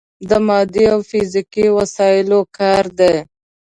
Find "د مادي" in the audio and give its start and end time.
0.29-0.83